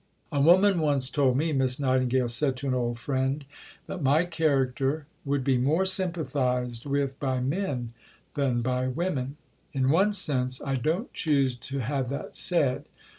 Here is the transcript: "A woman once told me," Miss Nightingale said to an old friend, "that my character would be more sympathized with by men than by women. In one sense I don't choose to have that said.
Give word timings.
"A 0.31 0.41
woman 0.41 0.79
once 0.79 1.11
told 1.11 1.37
me," 1.37 1.53
Miss 1.53 1.79
Nightingale 1.79 2.27
said 2.27 2.57
to 2.57 2.67
an 2.67 2.73
old 2.73 2.97
friend, 2.97 3.45
"that 3.85 4.01
my 4.01 4.25
character 4.25 5.05
would 5.25 5.43
be 5.43 5.59
more 5.59 5.85
sympathized 5.85 6.87
with 6.87 7.19
by 7.19 7.39
men 7.39 7.93
than 8.33 8.61
by 8.61 8.87
women. 8.87 9.37
In 9.73 9.91
one 9.91 10.11
sense 10.11 10.59
I 10.59 10.73
don't 10.73 11.13
choose 11.13 11.55
to 11.55 11.81
have 11.81 12.09
that 12.09 12.35
said. 12.35 12.85